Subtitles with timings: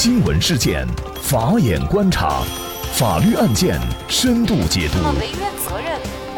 [0.00, 0.86] 新闻事件，
[1.20, 2.44] 法眼观察，
[2.94, 4.98] 法律案件深度解读，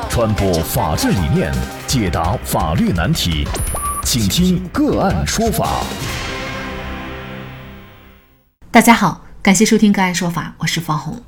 [0.08, 1.52] 传播法治理念，
[1.86, 3.46] 解答法律难题，
[4.02, 5.84] 请听个案说法。
[8.70, 11.20] 大家好，感谢收听个案说法，我是方红。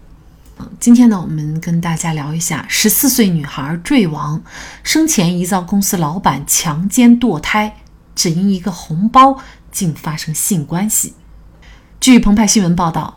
[0.81, 4.43] 今天呢，我们跟大家聊一下十四岁女孩坠亡，
[4.83, 7.77] 生前疑遭公司老板强奸堕胎，
[8.15, 9.37] 只因一个红包
[9.71, 11.13] 竟发生性关系。
[12.03, 13.17] 据澎湃新闻报道，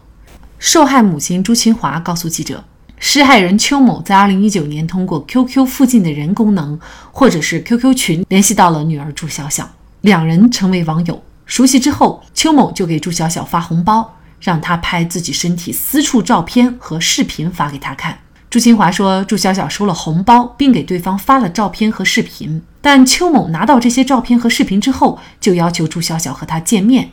[0.60, 2.64] 受害母亲朱清华告诉记者，
[3.00, 6.80] 施害人邱某在2019年通过 QQ 附近的人功能
[7.12, 9.68] 或者是 QQ 群联系到了女儿朱小小，
[10.02, 11.20] 两人成为网友。
[11.48, 14.18] 熟悉之后，邱某就给朱小小发红包。
[14.40, 18.20] 让他拍自己身体私处照片和视频发给他看。
[18.52, 22.62] 朱清华说，朱小小收了红包，并给对方发了照片和视频。
[22.82, 27.10] 但邱某拿到这些照片和视频之后，就要求朱小小和他见面。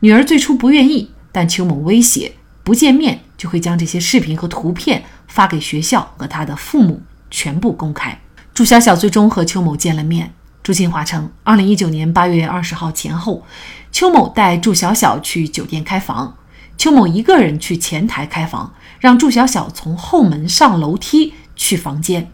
[0.00, 8.20] 女儿最初不愿意，但邱某威胁不见面就会将这些视频和图片发给学校和他的父母，全部公开。
[8.54, 10.32] 朱小小最终和邱某见了面。
[10.62, 13.44] 朱清华称，二零一九年八月二十号前后，
[13.90, 16.36] 邱某带朱小小去酒店开房。
[16.76, 22.30] 邱某一个人去前台开房，让祝小小从后门上楼梯去房间。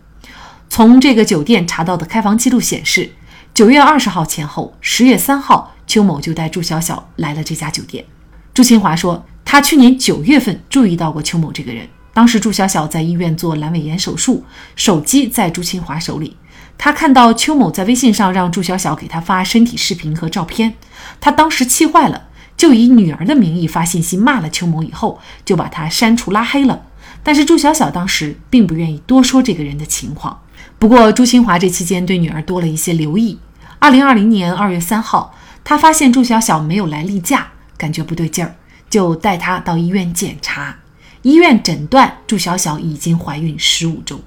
[0.69, 3.12] 从这个酒店查到的开房记录显示，
[3.55, 8.05] 九月二十号前后，十月三号，邱某就带祝小小来了这家酒店。
[8.53, 14.45] 朱清华说，他去年九月份注意到过邱某这个人，当时祝小小在医院做阑尾炎手术，
[14.77, 16.37] 手机在朱清华手里，
[16.79, 20.75] 他看到邱某在微信上让祝小小给他发身体视频和照片，
[21.21, 22.29] 他当时气坏了。
[22.57, 26.83] 就以女儿的名义发信息骂了邱某，以后就把他删除拉黑了。
[27.25, 30.41] 但是朱小小当时并不愿意多说这个人的情况。
[30.79, 33.41] 不过朱清华这期间对女儿多了一些留意。
[33.81, 38.55] 二零二零年二月三号，他发现朱小小没有来例假，感觉不对劲儿，
[38.89, 40.77] 就带她到医院检查。
[41.23, 44.20] 医院诊断朱小小已经怀孕十五周。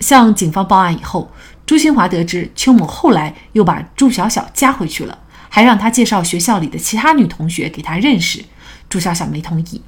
[0.00, 1.32] 向警方报案以后，
[1.64, 5.18] 朱清华得知邱某后来又把朱小小加回去了。
[5.54, 8.42] 还让他介绍学校里的其他女同学给他认识，
[8.88, 9.82] 朱小小没同意。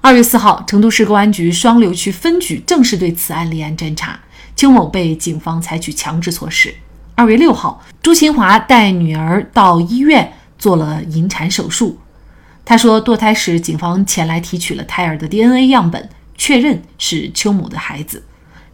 [0.00, 4.18] 二月四号，成都市公安局双流区分局正式对此案立案侦查，
[4.56, 6.74] 邱某被警方采取强制措施。
[7.14, 11.98] 二月六号，朱清华带女儿到医院做了引产手术。
[12.64, 18.22] 他说，堕胎时警方前来提取了胎儿的 DNA 样本，确认是邱某的孩子。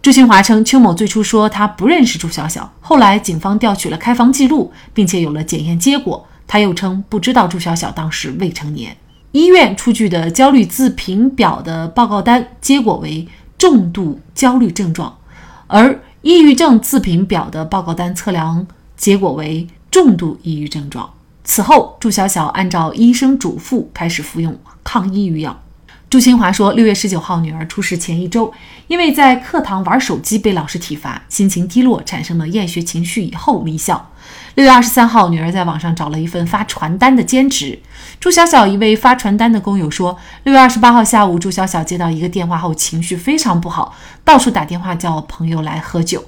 [0.00, 6.26] 朱新华称，邱某最初说他不认识朱小小，后来警方调取了开房记录，并且有了检验结果。
[6.46, 8.96] 他又称不知道朱小小当时未成年。
[9.32, 15.18] 医院出具的焦虑自评表的报告单结果为重度焦虑症状，
[15.66, 18.66] 而抑郁症自评表的报告单测量
[18.96, 21.10] 结果为重度抑郁症状。
[21.42, 25.62] 此后，朱小小按照医生嘱咐开始服用抗抑郁药。
[26.08, 28.52] 朱清华说，六月十九号女儿出事前一周，
[28.88, 34.10] 因为在课堂玩手机被老师体罚，心情低落，产生了厌学情绪，以后离校。
[34.56, 37.78] 六月二十三号，女儿在网上找了一份发传单的兼职。
[38.18, 46.24] 朱小小一位发传单的工友说，六月二十八号下午，朱小小接到一个电话后，情绪非常不好，到处打电话叫朋友来喝酒。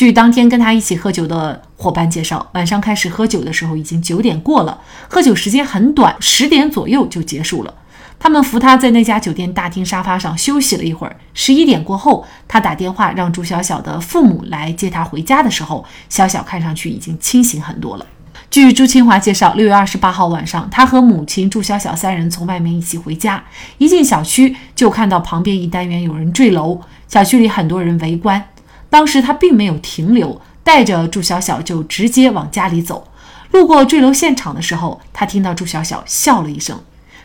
[0.00, 4.80] 据当天跟他一起喝酒的伙伴介绍，晚上开始喝酒的时候已经九点过了，
[5.10, 7.74] 喝酒时间很短，十点左右就结束了。
[8.18, 11.14] 他们扶他在那家酒店大厅沙发上休息了一会儿。
[11.34, 18.06] 十一点过后，他打电话让朱小小的父母来接他回家的时候，小小看上去已经清醒很多了。
[18.50, 23.44] 据朱清华介绍，六月二十八号晚上，他和母亲朱小小三人从外面一起回家，
[23.76, 28.42] 一进小区就看到旁边一单元有人坠楼，小区里很多人围观。
[28.90, 33.08] 当时他并没有停留，带着朱小小就直接往家里走。
[33.52, 36.78] 路过坠楼现场的时候，他听到朱小小笑了一声。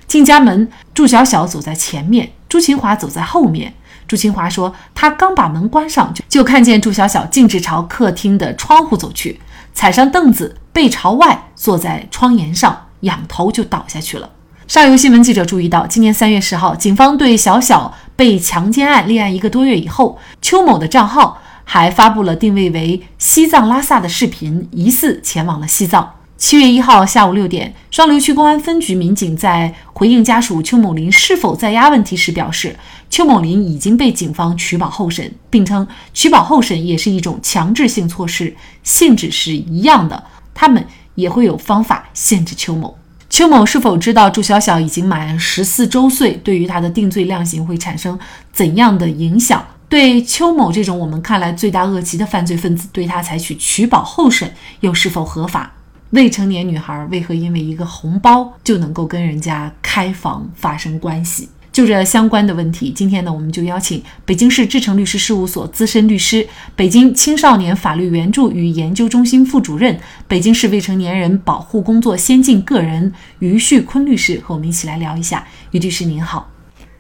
[0.07, 3.73] 进家门，祝小小走在前面，朱清华走在后面。
[4.07, 9.41] 朱清华说：“他刚把门关上，就看见祝小小径直朝客厅的窗户走去，
[9.73, 14.29] 踩上凳子，背朝外坐在窗沿上，仰头就倒下去了。”
[14.67, 26.13] 上游新闻记者注意到，今年三月十号，警方对小小被强奸案立案一个多月以后，邱某的账号还发布了定位为西藏拉萨的视频，疑似前往了西藏。
[26.37, 32.77] 七月一号下午六点，双流区公安分局民警在回应家属邱某林是否在押问题时表示，
[33.09, 38.53] 邱某林已经被警方取保候审，并称取保候审也是一种强制性措施，
[38.83, 40.23] 性质是一样的，
[40.53, 40.85] 他们
[41.15, 42.97] 也会有方法限制邱某。
[43.29, 48.19] 邱某是否知道祝小小已经满十四周岁，对于他的定罪量刑会产生
[48.51, 49.65] 怎样的影响？
[49.95, 54.51] 对邱某这种我们看来罪大恶极的犯罪分子，对他采取取保候审
[54.81, 55.71] 又是否合法？
[56.09, 61.47] 未成年女孩为何因为一个红包就能够跟人家开房发生关系？
[61.71, 66.45] 就这相关的问题，今天呢，我们就邀请北京市志诚律师事务所资深律师、
[66.75, 75.47] 北京青少年法律援助与研究中心副主任、北京市未成年人保护工作先进个人于旭坤律师和我们一起来聊一下。
[75.71, 76.51] 于律师您好，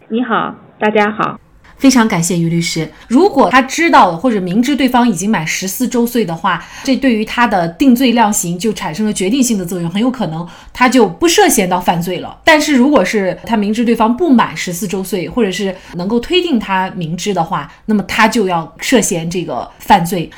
[0.07, 1.37] 你好，大家好。
[1.77, 2.89] 非常感谢于律师。
[3.07, 12.37] 如果他知道或者明知对方已经满十四周岁的话，这对于他的定罪量刑就产生了决定性的作用，很有可能他就不涉嫌到犯罪了。
[12.43, 20.29] 但是如果是他明知对方不满十四周岁，或者是能够推定他明知的话，那么他就要涉嫌这个犯罪。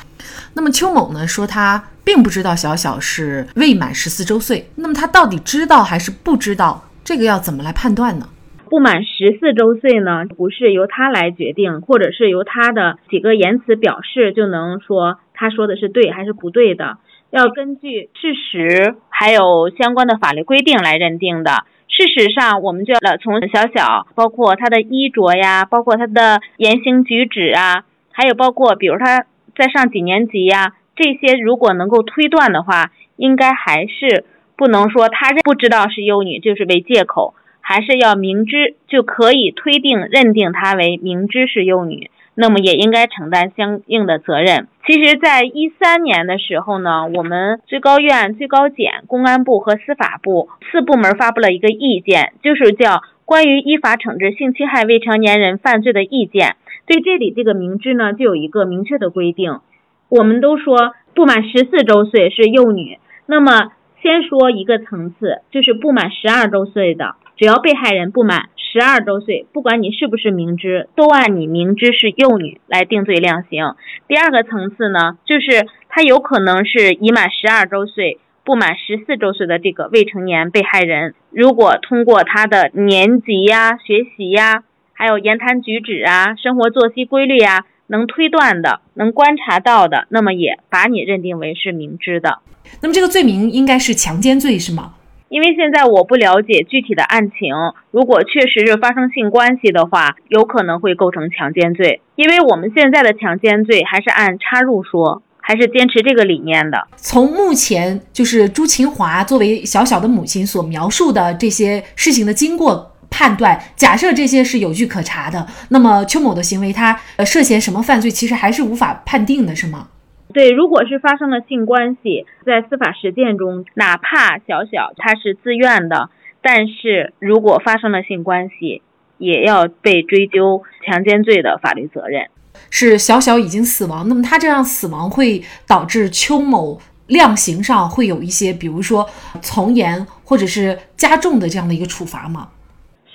[0.54, 6.84] 那么邱某呢说他并不知道小小是未满十四周岁，那么他到底知道还是不知道？
[7.04, 8.28] 这个要怎么来判断呢？
[8.68, 16.98] 不满十四周岁呢，不是由他来决定，或者是由他的几个言辞表示就能说他说的是对还是不对的，
[17.30, 21.64] 要根据事实还有相关的法律规定来认定的。
[21.88, 29.24] 事实上，我们就要从小小，包括他的衣着呀，包括他的言行举止啊，还有包括比如他
[29.56, 34.26] 在上几年级呀，这些如果能够推断的话，应该还是
[34.56, 37.34] 不能说他不知道是幼女就是为借口。
[37.68, 44.68] 还是要明知就可以推定认定她为明知是幼女，那么也应该承担相应的责任。
[44.86, 52.90] 其实，在一三年的时候呢，我们最高院、最高检、公安部和司法部四部门发布了一个意见，就是叫
[53.26, 56.48] 《关于依法惩治性侵害未成年人犯罪的意见》。
[56.86, 59.60] 对这里这个明知呢，就有一个明确的规定。
[60.08, 67.16] 我们都说不满十四周岁是幼女，那么先说一个层次，就是不满十二周岁的。
[67.38, 73.74] 只要被害人不满十二周岁，不管你是不是明知，都按你明知是幼女来定罪量刑。
[74.08, 92.40] 第二个层次呢，就是他有可能是已满十二周岁、不满十四周岁的这个未成年被害人，如果通过他的年级呀、学习呀，还有言谈举止啊、生活作息规律呀，能推断的、能观察到的，那么也把你认定为是明知的。
[92.82, 94.94] 那么这个罪名应该是强奸罪，是吗？
[95.28, 97.54] 因为现在我不了解具体的案情，
[97.90, 102.00] 如果确实是发生性关系的话，有可能会构成强奸罪。
[102.16, 106.88] 因为我们现在的强奸罪还是按插入说，还是坚持这个理念的。
[106.96, 119.88] 从目前就是朱琴华作为小小的母亲所描述的这些事情的经过判断，假设这些是有据可查的，那么邱某的行为他呃涉嫌什么犯罪，其实还是无法判定的，是吗？
[120.32, 126.10] 对，如果是发生了性关系，在司法实践中，哪怕小小他是自愿的，
[126.42, 128.82] 但是如果发生了性关系，
[129.16, 132.28] 也要被追究强奸罪的法律责任。
[132.70, 139.08] 是小小已经死亡，那么他这样死亡会导致邱某量刑上会有一些，比如说
[139.40, 142.48] 从严或者是加重的这样的一个处罚吗？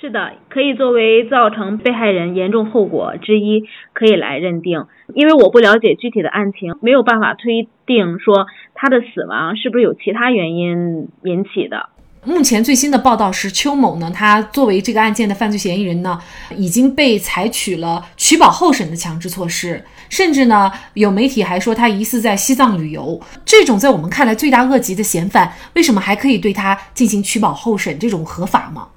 [0.04, 3.64] 是的，可以作为造成被害人严重后果之一，
[3.94, 4.86] 可以来认定。
[5.14, 8.46] 因为我不了解具体的案情，没有办法推定说
[8.76, 11.88] 他的死亡是不是有其他原因引起的。
[12.26, 16.20] 目前最新的报道是，邱某呢，他作为这个案件的犯罪嫌疑人呢，
[16.58, 23.18] 已经被采取了取保候审的强制措施，甚至呢，有媒体还说他疑似在西藏旅游。
[23.46, 27.98] 这种在我们看来罪大恶极的嫌犯，为什么还可以对他进行取保候审？
[27.98, 28.90] 这种合法吗？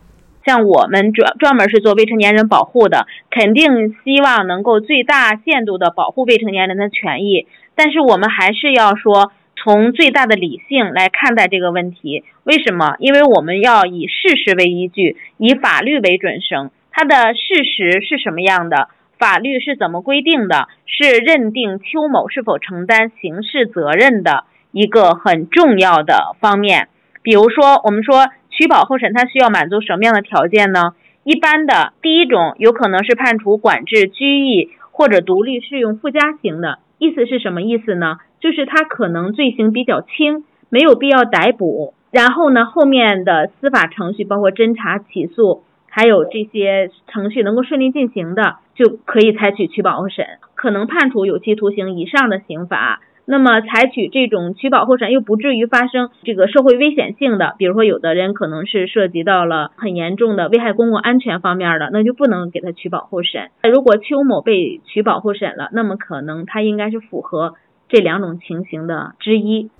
[0.47, 7.49] 像我们专专门是做未成年人保护的，肯定希望能够最大限度的保护未成年人的权益。
[7.75, 12.23] 但是我们还是要说，从最大的理性来看待这个问题。
[12.45, 12.95] 为什么？
[13.01, 16.71] 因为我们要以事实为依据，以法律为准绳。
[16.93, 18.89] 它的事实是什么样的？
[19.19, 20.69] 法律是怎么规定的？
[20.87, 26.87] 是认定邱某是否承担刑事责任的一个很重要的方面。
[27.25, 28.29] 比如说，我们说。
[28.57, 30.95] 取保候审，他需要满足什么样的条件呢？
[31.25, 36.79] 一般的，第一种有可能是判处管制、拘役或者独立适用附加刑的。
[36.99, 38.17] 意思是什么意思呢？
[38.41, 41.93] 就是他可能罪行比较轻，没有必要逮捕。
[42.11, 53.01] 然后呢，后面的司法程序，包括侦查、起诉，还有这些程序能够顺利进行的，就可以采取取保候审，可能判处有期徒刑以上的刑罚。
[53.27, 63.51] 那么采取这种取保候审又不至于发生这个社会危险性的，比如说有的人可能是涉及到了很严重的危害公共安全方面的，那就不能给他取保候审。
[63.63, 67.55] 如果邱某被取保候审了，那么可能他应该是符合
[67.89, 69.71] 这两种情形的之一。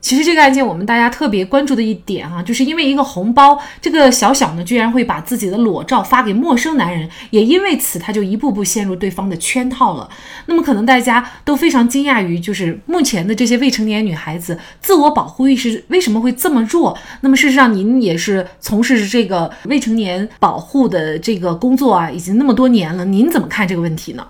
[0.00, 10.08] 其实这个案件我们大家特别关注的一点啊，就是因为一个红包，这个小小呢居然会把自己的裸照发给陌生男人，也因为此他就一步步陷入对方的圈套了。
[10.46, 16.96] 那么可能大家都非常惊讶于，就是目前的这些未成年女孩子自我保护意识为什么会这么弱？
[17.22, 24.28] 那么事实上您也是从事这个未成年保护的这个工作啊，已经那么多年了，您怎么看这个问题呢？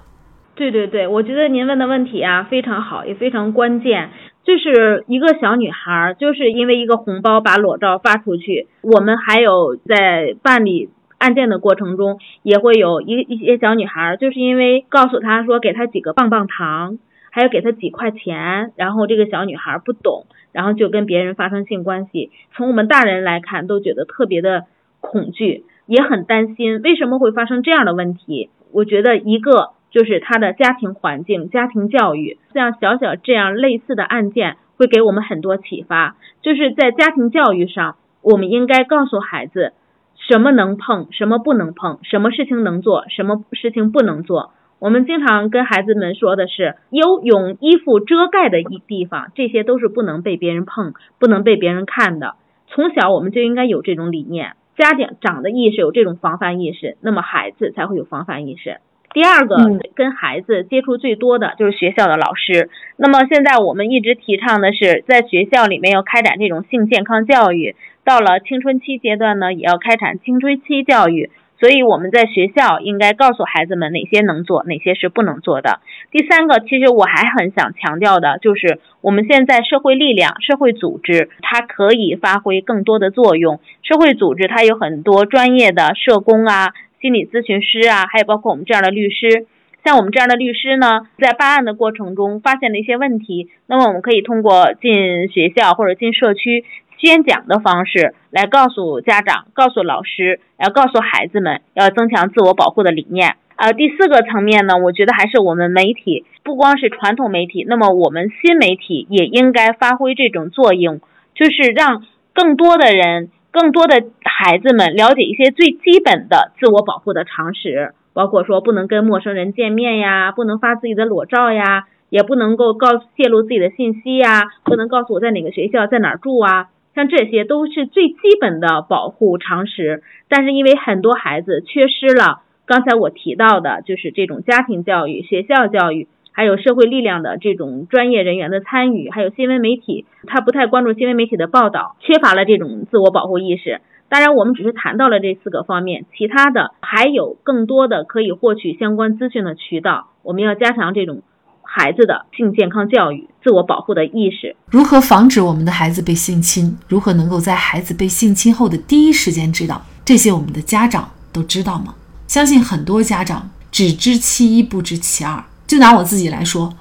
[0.56, 4.10] 对对对，我觉得您问的问题啊非常好，也非常关键。
[4.48, 8.66] 就是一个小女孩，就是因为一个红包把裸照发出去。
[8.80, 10.88] 我们还有在办理
[11.18, 16.98] 案件的过程中，也会有一一些小女孩，就是因为告诉她说给她几个棒棒糖，
[17.30, 22.30] 还有给她几块钱，然后这个小女孩不懂，然后就跟别人发生性关系。
[22.56, 24.64] 从我们大人来看，都觉得特别的
[25.00, 28.48] 恐惧，也很担心为什么会发生这样的问题。
[28.72, 29.72] 我觉得一个。
[29.98, 36.14] 就是他的家庭环境、家庭教育，像小小这样类似的案件，会给我们很多启发。
[36.40, 39.72] 就是在家庭教育上，我们应该告诉孩子，
[40.14, 44.52] 什么能碰，什么不能碰，什么事情能做，什么事情不能做。
[44.78, 52.36] 我们经常跟孩子们说的是，有用衣服遮盖的一地方，这些都是不能被别人碰，不能被别人看的。
[52.68, 58.76] 从小我们就应该有这种理念，家长长的意识有这种防范意识，那么孩子才会有防范意识。
[59.14, 59.56] 第二个
[59.94, 62.70] 跟孩子接触最多的就是学校的老师。
[62.96, 67.74] 那么现在我们一直提倡的是，在学校里面要开展这种性健康教育，
[68.04, 71.30] 到了青春期阶段呢，也要开展青春期教育。
[71.60, 75.80] 所以我们在学校应该告诉孩子们哪些能做，哪些是不能做的。
[76.12, 83.58] 第三个，其实我还很想强调的就是，我们现在社会力量、社会组织，它可以发挥更多的作用。
[83.82, 86.74] 社会组织它有很多专业的社工啊。
[87.00, 89.46] 心理咨询师啊，还有包括我们这样的律师，
[89.84, 96.64] 像我们这样的律师呢，在办案的过程中发现了一些问题，那么我们可以通过进学校或者进社区
[96.98, 103.36] 宣讲的方式来告诉家长、告诉老师，要告诉孩子们要增强自我保护的理念。
[103.54, 111.00] 呃，第四个层面呢，我觉得还是我们媒体，不光是传统媒体，那么我们新媒体也应该发挥这种作用，
[111.34, 113.30] 就是让更多的人。
[113.50, 130.02] 更多的孩子们了解一些最基本的自我保护的常识，包括说不能跟陌生人见面呀，不能发自己的裸照呀，也不能够告泄露自己的信息呀，不能告诉我在哪个学校，在哪儿住啊，像这些都是最基本的保护常识。
[130.28, 136.06] 但是因为很多孩子缺失了刚才我提到的，就是这种家庭教育、学校教育。
[136.32, 143.80] 还有社会力量的这种专业人员的参与，还有新闻媒体，他不太关注新闻媒体的报道，缺乏了这种自我保护意识。
[144.08, 150.08] 当然，我们只是谈到了这四个方面，其他的还有更多的可以获取相关资讯的渠道。
[150.22, 151.22] 我们要加强这种
[151.62, 154.56] 孩子的性健康教育、自我保护的意识。
[154.70, 156.78] 如何防止我们的孩子被性侵？
[156.88, 159.82] 如何能够在孩子被性侵后的第一时间知道？
[160.06, 161.94] 这些我们的家长都知道吗？
[162.26, 165.44] 相信很多家长只知其一，不知其二。
[165.68, 166.74] 就拿我自己来说，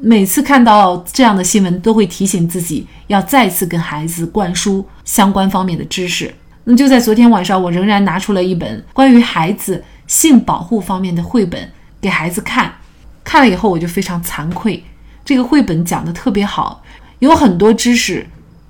[0.00, 6.32] 每次看到这样的新闻，都会提醒自己要再次跟孩子灌输相关方面的知识。
[6.64, 11.70] 那就在昨天晚上，我仍然拿出了一本关于孩子性保护方面的绘本
[12.00, 12.72] 给孩子看。
[13.24, 14.84] 看了以后，我就非常惭愧。
[15.24, 16.82] 这个绘本讲的特别好，
[17.20, 18.26] 有很多知识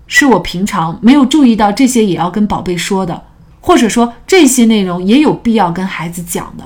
[0.07, 3.25] 是我平常没有注意到，这些也要跟宝贝说的，
[3.61, 6.65] 或者说这些内容也有必要跟孩子讲的。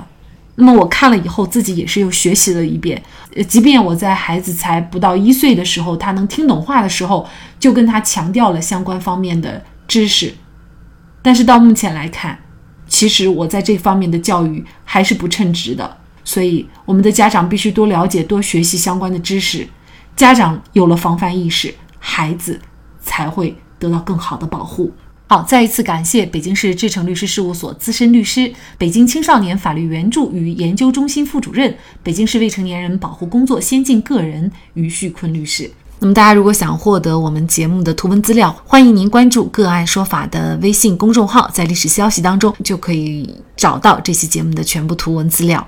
[0.61, 3.01] 那么我看了以后，自己也是又学习了一遍。
[3.47, 7.25] 即便我在孩子才不到一岁的时候，他能听懂话的时候，
[7.57, 10.33] 就跟他强调了相关方面的知识。
[11.21, 12.37] 但是到目前来看，
[12.89, 15.97] 其实我在这方面的教育还是不称职的。
[16.25, 19.65] 所以，我们的家长必须多了解、多学习相关的知识。
[20.17, 22.59] 家长有了防范意识，孩子
[22.99, 24.91] 才会得到更好的保护。
[25.31, 35.69] 好，再一次感谢北京市志诚律师事务所资深律师、北京青少年法律援助与研究中心副主任、北京市未成年人保护工作先进个人于旭坤律师。
[35.99, 45.67] 那么，大家如果想获得我们节目的图文资料，欢迎您关注“个案说法”的微信公众号，在历史消息当中就可以找到这期节目的全部图文资料。